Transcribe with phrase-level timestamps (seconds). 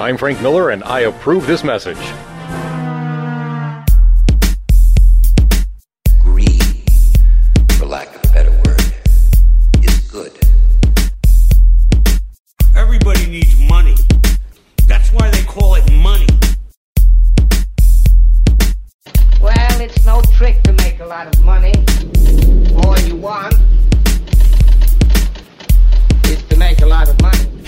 [0.00, 1.98] I'm Frank Miller, and I approve this message.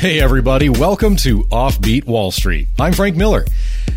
[0.03, 2.67] Hey, everybody, welcome to Offbeat Wall Street.
[2.77, 3.45] I'm Frank Miller.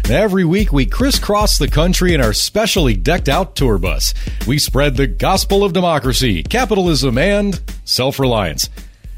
[0.07, 4.13] Every week, we crisscross the country in our specially decked out tour bus.
[4.45, 8.69] We spread the gospel of democracy, capitalism, and self reliance.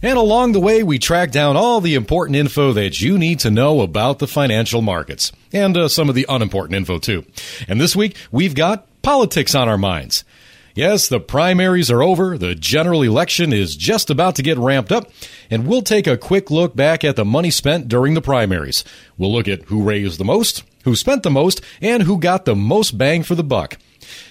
[0.01, 3.51] And along the way, we track down all the important info that you need to
[3.51, 7.25] know about the financial markets, and uh, some of the unimportant info, too.
[7.67, 10.23] And this week, we've got politics on our minds.
[10.77, 12.37] Yes, the primaries are over.
[12.37, 15.09] The general election is just about to get ramped up.
[15.49, 18.83] And we'll take a quick look back at the money spent during the primaries.
[19.17, 22.55] We'll look at who raised the most, who spent the most, and who got the
[22.55, 23.77] most bang for the buck.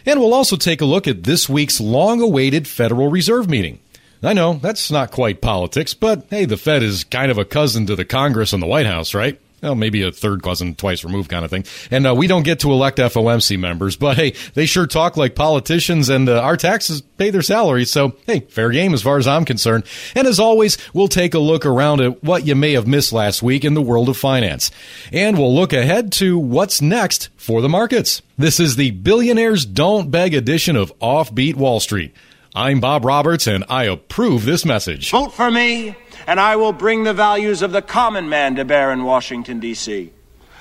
[0.05, 3.81] And we'll also take a look at this week's long awaited Federal Reserve meeting.
[4.23, 7.87] I know, that's not quite politics, but hey, the Fed is kind of a cousin
[7.87, 9.39] to the Congress and the White House, right?
[9.67, 11.65] Well, maybe a third cousin twice removed kind of thing.
[11.91, 15.35] And uh, we don't get to elect FOMC members, but hey, they sure talk like
[15.35, 17.91] politicians and uh, our taxes pay their salaries.
[17.91, 19.85] So, hey, fair game as far as I'm concerned.
[20.15, 23.43] And as always, we'll take a look around at what you may have missed last
[23.43, 24.71] week in the world of finance.
[25.13, 28.23] And we'll look ahead to what's next for the markets.
[28.39, 32.15] This is the Billionaires Don't Beg edition of Offbeat Wall Street.
[32.57, 35.11] I'm Bob Roberts, and I approve this message.
[35.11, 35.95] Vote for me
[36.27, 40.13] and I will bring the values of the common man to bear in Washington, D.C.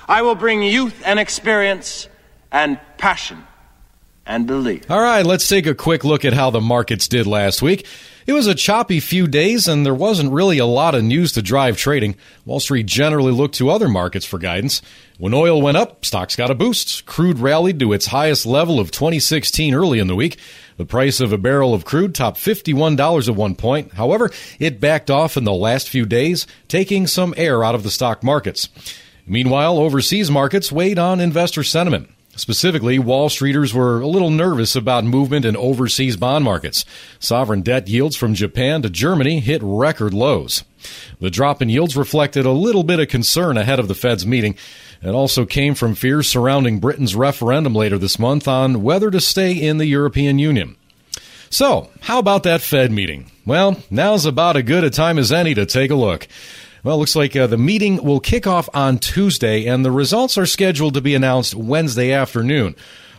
[0.08, 2.08] I will bring youth and experience
[2.52, 3.46] and passion
[4.26, 4.90] and belief.
[4.90, 7.88] All right, let's take a quick look at how the markets did last week.
[8.28, 11.44] It was a choppy few days, and there wasn't really a lot of news to
[11.44, 12.16] drive trading.
[12.44, 14.82] Wall Street generally looked to other markets for guidance.
[15.20, 17.06] When oil went up, stocks got a boost.
[17.06, 20.40] Crude rallied to its highest level of 2016 early in the week.
[20.78, 23.94] The price of a barrel of crude topped $51 at one point.
[23.94, 27.92] However, it backed off in the last few days, taking some air out of the
[27.92, 28.68] stock markets.
[29.26, 32.10] Meanwhile, overseas markets weighed on investor sentiment.
[32.38, 36.84] Specifically, Wall Streeters were a little nervous about movement in overseas bond markets.
[37.18, 40.66] Sovereign debt yields from Japan to Germany hit record lows.
[41.22, 44.56] The drop in yields reflected a little bit of concern ahead of the Fed's meeting.
[45.06, 49.54] It also came from fears surrounding Britain's referendum later this month on whether to stay
[49.54, 50.78] in the European Union.
[51.52, 53.30] So, how about that Fed meeting?
[53.46, 56.28] Well, now's about as good a time as any to take a look.
[56.84, 60.48] Well, looks like uh, the meeting will kick off on Tuesday, and the results are
[60.48, 62.76] scheduled to be announced Wednesday afternoon.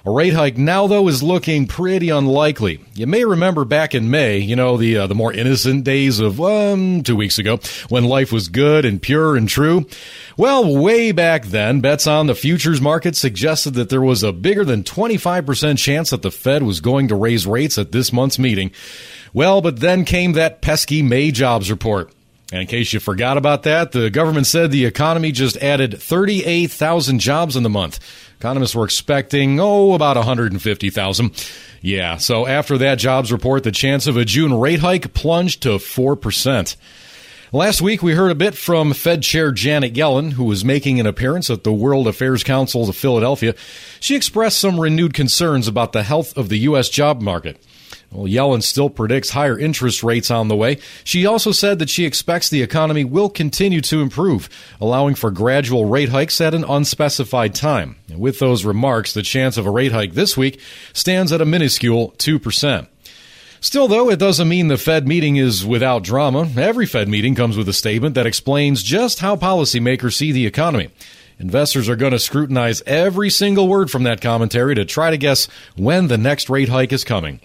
[0.07, 2.79] A rate hike now, though, is looking pretty unlikely.
[2.95, 6.41] You may remember back in May, you know, the uh, the more innocent days of
[6.41, 7.59] um, two weeks ago,
[7.89, 9.85] when life was good and pure and true.
[10.37, 14.65] Well, way back then, bets on the futures market suggested that there was a bigger
[14.65, 18.71] than 25% chance that the Fed was going to raise rates at this month's meeting.
[19.35, 22.13] Well, but then came that pesky May jobs report.
[22.57, 27.19] And in case you forgot about that, the government said the economy just added 38,000
[27.19, 28.01] jobs in the month.
[28.39, 31.49] Economists were expecting, oh, about 150,000.
[31.83, 35.77] Yeah, so after that jobs report, the chance of a June rate hike plunged to
[35.77, 36.77] 4%.
[37.53, 41.07] Last week, we heard a bit from Fed Chair Janet Yellen, who was making an
[41.07, 43.55] appearance at the World Affairs Council of Philadelphia.
[44.01, 46.89] She expressed some renewed concerns about the health of the U.S.
[46.89, 47.63] job market.
[48.17, 50.79] Well, Yellen still predicts higher interest rates on the way.
[51.05, 54.49] She also said that she expects the economy will continue to improve,
[54.81, 57.97] allowing for gradual rate hikes at an unspecified time.
[58.09, 60.59] And with those remarks, the chance of a rate hike this week
[60.95, 62.87] stands at a minuscule 2%.
[63.61, 66.49] Still, though, it doesn't mean the Fed meeting is without drama.
[66.57, 70.89] Every Fed meeting comes with a statement that explains just how policymakers see the economy.
[71.39, 75.49] Investors are going to scrutinize every single word from that commentary to try to guess
[75.77, 77.41] when the next rate hike is coming.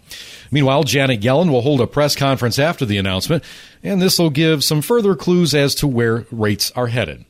[0.49, 3.43] Meanwhile, Janet Yellen will hold a press conference after the announcement,
[3.83, 7.25] and this will give some further clues as to where rates are headed.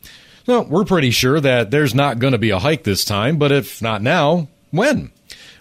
[0.48, 3.52] Now, we're pretty sure that there's not going to be a hike this time, but
[3.52, 5.12] if not now, when?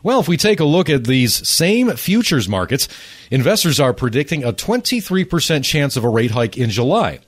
[0.03, 2.88] Well, if we take a look at these same futures markets,
[3.31, 7.20] investors are predicting a 23% chance of a rate hike in July.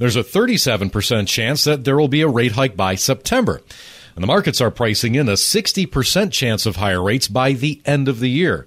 [0.00, 3.60] There's a 37% chance that there will be a rate hike by September.
[4.14, 8.08] And the markets are pricing in a 60% chance of higher rates by the end
[8.08, 8.66] of the year.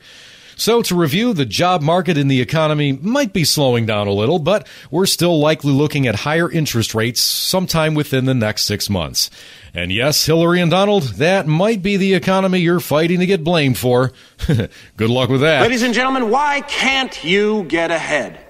[0.55, 4.37] So, to review, the job market in the economy might be slowing down a little,
[4.37, 9.31] but we're still likely looking at higher interest rates sometime within the next six months.
[9.73, 13.79] And yes, Hillary and Donald, that might be the economy you're fighting to get blamed
[13.79, 14.11] for.
[14.47, 15.63] Good luck with that.
[15.63, 18.42] Ladies and gentlemen, why can't you get ahead?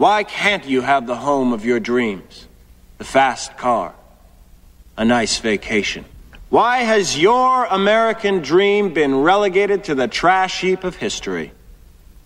[0.00, 2.48] Why can't you have the home of your dreams,
[2.96, 3.94] the fast car,
[4.96, 6.06] a nice vacation?
[6.48, 11.52] Why has your American dream been relegated to the trash heap of history?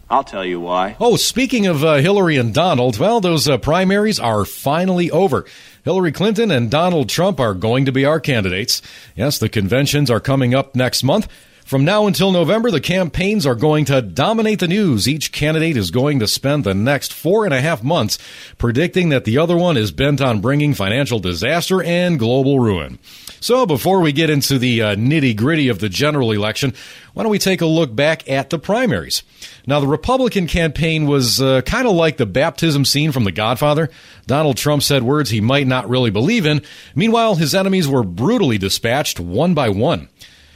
[0.09, 0.95] I'll tell you why.
[1.01, 5.45] Oh, speaking of uh, Hillary and Donald, well, those uh, primaries are finally over.
[5.85, 8.83] Hillary Clinton and Donald Trump are going to be our candidates.
[9.17, 11.27] Yes, the conventions are coming up next month.
[11.65, 15.09] From now until November, the campaigns are going to dominate the news.
[15.09, 18.19] Each candidate is going to spend the next four and a half months
[18.59, 22.99] predicting that the other one is bent on bringing financial disaster and global ruin.
[23.41, 26.75] So, before we get into the uh, nitty gritty of the general election,
[27.15, 29.23] why don't we take a look back at the primaries?
[29.67, 33.89] Now, the Republican campaign was uh, kind of like the baptism scene from The Godfather.
[34.27, 36.61] Donald Trump said words he might not really believe in.
[36.95, 40.11] Meanwhile, his enemies were brutally dispatched one by one.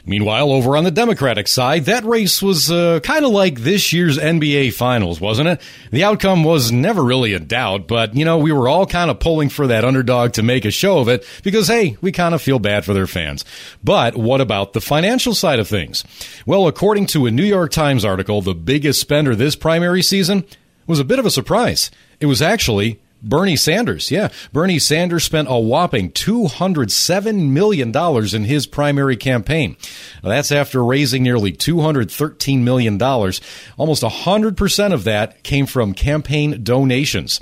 [0.09, 4.17] Meanwhile, over on the Democratic side, that race was uh, kind of like this year's
[4.17, 5.61] NBA Finals, wasn't it?
[5.91, 9.19] The outcome was never really a doubt, but, you know, we were all kind of
[9.19, 12.41] pulling for that underdog to make a show of it because, hey, we kind of
[12.41, 13.45] feel bad for their fans.
[13.83, 16.03] But what about the financial side of things?
[16.43, 20.43] Well, according to a New York Times article, the biggest spender this primary season
[20.87, 21.91] was a bit of a surprise.
[22.19, 24.29] It was actually Bernie Sanders, yeah.
[24.53, 27.95] Bernie Sanders spent a whopping $207 million
[28.35, 29.75] in his primary campaign.
[30.23, 33.01] That's after raising nearly $213 million.
[33.01, 37.41] Almost 100% of that came from campaign donations.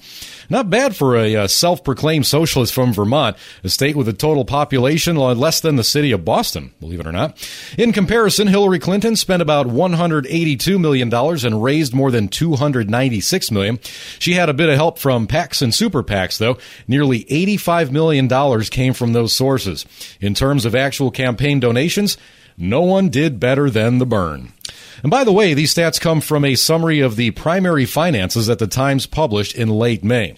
[0.50, 5.18] Not bad for a, uh, self-proclaimed socialist from Vermont, a state with a total population
[5.18, 7.38] less than the city of Boston, believe it or not.
[7.78, 13.80] In comparison, Hillary Clinton spent about $182 million and raised more than 296 million.
[14.20, 16.58] She had a bit of help from PACs and super PACs, though.
[16.88, 19.86] Nearly $85 million came from those sources.
[20.22, 22.18] In terms of actual campaign donations,
[22.58, 24.54] no one did better than the Bern.
[25.04, 28.60] And by the way, these stats come from a summary of the primary finances that
[28.60, 30.38] the Times published in late May.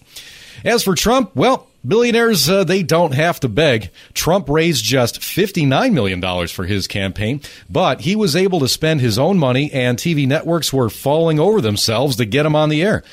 [0.66, 3.90] As for Trump, well, Billionaires, uh, they don't have to beg.
[4.14, 7.40] Trump raised just $59 million for his campaign,
[7.70, 11.62] but he was able to spend his own money, and TV networks were falling over
[11.62, 13.04] themselves to get him on the air.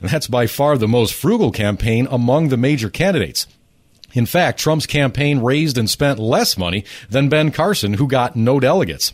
[0.00, 3.46] And that's by far the most frugal campaign among the major candidates.
[4.12, 8.58] In fact, Trump's campaign raised and spent less money than Ben Carson, who got no
[8.58, 9.12] delegates.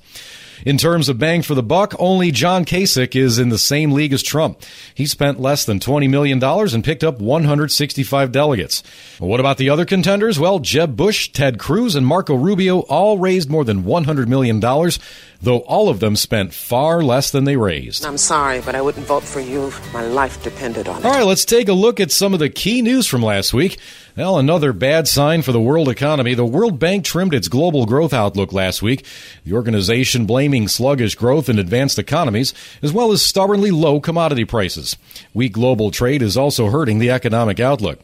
[0.64, 4.12] In terms of bang for the buck, only John Kasich is in the same league
[4.12, 4.62] as Trump.
[4.94, 8.82] He spent less than $20 million and picked up 165 delegates.
[9.18, 10.38] What about the other contenders?
[10.38, 15.58] Well, Jeb Bush, Ted Cruz, and Marco Rubio all raised more than $100 million, though
[15.58, 18.04] all of them spent far less than they raised.
[18.04, 19.72] I'm sorry, but I wouldn't vote for you.
[19.92, 21.04] My life depended on it.
[21.04, 23.78] All right, let's take a look at some of the key news from last week.
[24.16, 26.34] Well, another bad sign for the world economy.
[26.34, 29.06] The World Bank trimmed its global growth outlook last week.
[29.44, 32.52] The organization blaming sluggish growth in advanced economies,
[32.82, 34.98] as well as stubbornly low commodity prices.
[35.32, 38.00] Weak global trade is also hurting the economic outlook.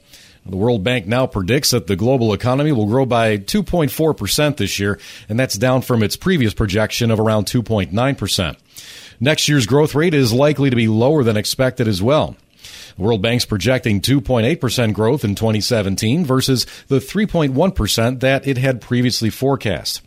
[0.47, 4.99] The World Bank now predicts that the global economy will grow by 2.4% this year,
[5.29, 8.57] and that's down from its previous projection of around 2.9%.
[9.21, 12.35] Next year's growth rate is likely to be lower than expected as well.
[12.97, 19.29] The World Bank's projecting 2.8% growth in 2017 versus the 3.1% that it had previously
[19.29, 20.01] forecast.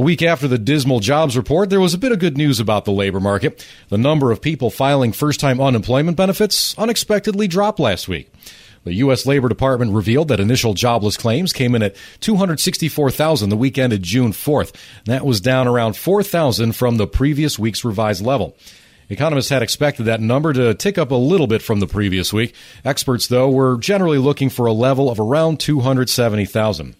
[0.00, 2.86] A week after the dismal jobs report, there was a bit of good news about
[2.86, 3.66] the labor market.
[3.90, 8.32] The number of people filing first time unemployment benefits unexpectedly dropped last week.
[8.84, 9.26] The U.S.
[9.26, 14.32] Labor Department revealed that initial jobless claims came in at 264,000 the week ended June
[14.32, 14.74] 4th.
[15.04, 18.56] That was down around 4,000 from the previous week's revised level.
[19.10, 22.54] Economists had expected that number to tick up a little bit from the previous week.
[22.86, 26.96] Experts, though, were generally looking for a level of around 270,000.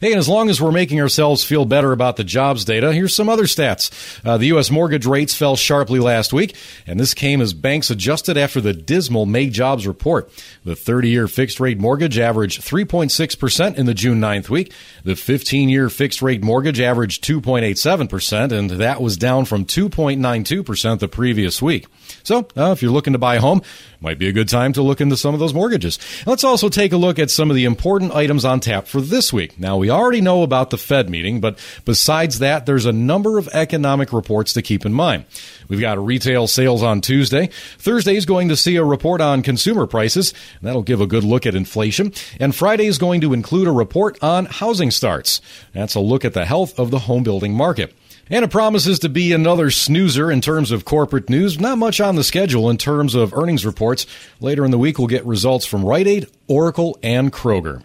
[0.00, 3.14] Hey, and as long as we're making ourselves feel better about the jobs data, here's
[3.14, 3.90] some other stats.
[4.24, 4.70] Uh, the U.S.
[4.70, 6.56] mortgage rates fell sharply last week,
[6.86, 10.30] and this came as banks adjusted after the dismal May jobs report.
[10.64, 14.72] The 30 year fixed rate mortgage averaged 3.6% in the June 9th week.
[15.04, 21.08] The 15 year fixed rate mortgage averaged 2.87%, and that was down from 2.92% the
[21.08, 21.86] previous week.
[22.22, 23.62] So, uh, if you're looking to buy a home,
[24.06, 25.98] might be a good time to look into some of those mortgages.
[26.26, 29.32] Let's also take a look at some of the important items on tap for this
[29.32, 29.58] week.
[29.58, 33.48] Now, we already know about the Fed meeting, but besides that, there's a number of
[33.48, 35.24] economic reports to keep in mind.
[35.66, 37.50] We've got retail sales on Tuesday.
[37.78, 40.32] Thursday is going to see a report on consumer prices.
[40.62, 42.12] That'll give a good look at inflation.
[42.38, 45.40] And Friday is going to include a report on housing starts.
[45.72, 47.92] That's a look at the health of the home building market.
[48.28, 51.60] And it promises to be another snoozer in terms of corporate news.
[51.60, 54.06] Not much on the schedule in terms of earnings reports.
[54.40, 57.82] Later in the week, we'll get results from Rite Aid, Oracle, and Kroger.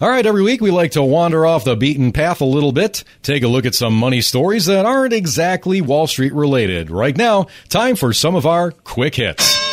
[0.00, 3.02] All right, every week we like to wander off the beaten path a little bit,
[3.22, 6.90] take a look at some money stories that aren't exactly Wall Street related.
[6.90, 9.65] Right now, time for some of our quick hits.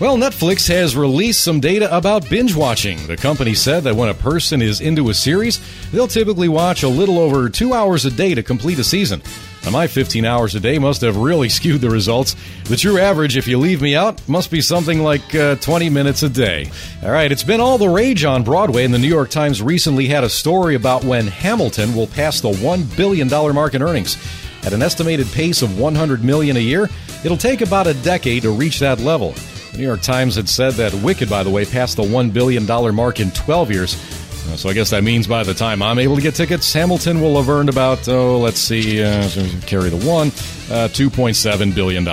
[0.00, 3.06] Well, Netflix has released some data about binge watching.
[3.06, 5.60] The company said that when a person is into a series,
[5.92, 9.20] they'll typically watch a little over two hours a day to complete a season.
[9.62, 12.34] Now, my 15 hours a day must have really skewed the results.
[12.64, 16.22] The true average, if you leave me out, must be something like uh, 20 minutes
[16.22, 16.70] a day.
[17.02, 20.08] All right, it's been all the rage on Broadway, and the New York Times recently
[20.08, 24.16] had a story about when Hamilton will pass the $1 billion mark in earnings.
[24.62, 26.88] At an estimated pace of 100 million a year,
[27.22, 29.34] it'll take about a decade to reach that level.
[29.72, 32.66] The New York Times had said that Wicked, by the way, passed the $1 billion
[32.94, 33.94] mark in 12 years.
[33.94, 37.20] Uh, so I guess that means by the time I'm able to get tickets, Hamilton
[37.20, 39.28] will have earned about, oh, let's see, uh,
[39.66, 40.28] carry the one,
[40.70, 42.08] uh, $2.7 billion.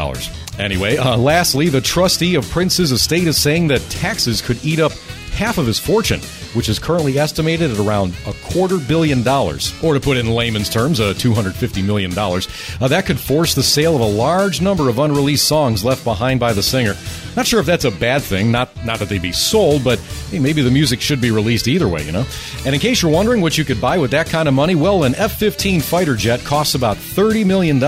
[0.59, 4.91] Anyway, uh, lastly, the trustee of Prince's estate is saying that taxes could eat up
[5.31, 6.19] half of his fortune
[6.57, 10.33] which is currently estimated at around a quarter billion dollars, or to put it in
[10.33, 12.11] layman's terms, uh, $250 million.
[12.17, 16.39] Uh, that could force the sale of a large number of unreleased songs left behind
[16.39, 16.95] by the singer.
[17.35, 19.99] Not sure if that's a bad thing, not, not that they'd be sold, but
[20.31, 22.25] hey, maybe the music should be released either way, you know?
[22.65, 25.03] And in case you're wondering what you could buy with that kind of money, well,
[25.03, 27.79] an F 15 fighter jet costs about $30 million.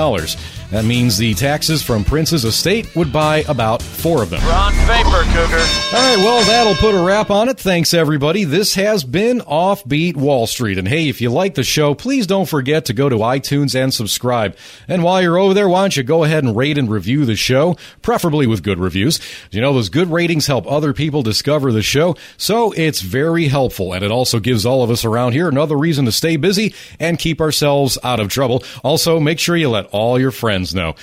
[0.72, 4.40] That means the taxes from Prince's estate would buy about four of them.
[4.44, 5.58] on paper, Cougar.
[5.96, 7.60] All right, well, that'll put a wrap on it.
[7.60, 8.44] Thanks, everybody.
[8.44, 10.78] This has been Offbeat Wall Street.
[10.78, 13.92] And hey, if you like the show, please don't forget to go to iTunes and
[13.92, 14.56] subscribe.
[14.88, 17.36] And while you're over there, why don't you go ahead and rate and review the
[17.36, 19.20] show, preferably with good reviews.
[19.50, 23.94] You know, those good ratings help other people discover the show, so it's very helpful.
[23.94, 27.18] And it also gives all of us around here another reason to stay busy and
[27.18, 28.64] keep ourselves out of trouble.
[28.84, 30.96] Also, make sure you let all your friends friends know.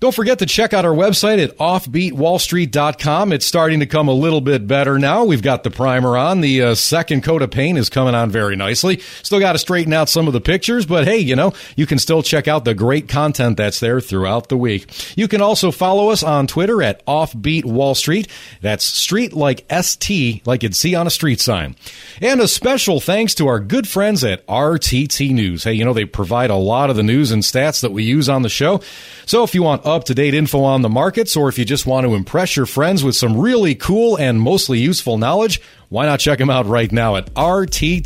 [0.00, 3.34] Don't forget to check out our website at offbeatwallstreet.com.
[3.34, 5.24] It's starting to come a little bit better now.
[5.24, 6.40] We've got the primer on.
[6.40, 9.00] The uh, second coat of paint is coming on very nicely.
[9.22, 11.98] Still got to straighten out some of the pictures, but hey, you know, you can
[11.98, 14.90] still check out the great content that's there throughout the week.
[15.18, 18.26] You can also follow us on Twitter at Offbeat Wall Street.
[18.62, 21.76] That's street like ST, like you'd see on a street sign.
[22.22, 25.64] And a special thanks to our good friends at RTT News.
[25.64, 28.30] Hey, you know, they provide a lot of the news and stats that we use
[28.30, 28.80] on the show.
[29.26, 31.86] So if you want up to date info on the markets, or if you just
[31.86, 36.20] want to impress your friends with some really cool and mostly useful knowledge, why not
[36.20, 37.98] check them out right now at rttnews.com.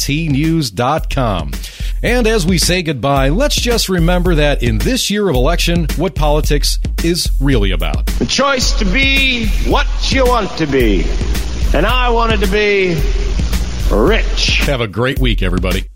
[2.02, 6.14] And as we say goodbye, let's just remember that in this year of election, what
[6.14, 8.06] politics is really about.
[8.06, 11.04] The choice to be what you want to be.
[11.74, 12.94] And I wanted to be
[13.90, 14.58] rich.
[14.60, 15.88] Have a great week, everybody.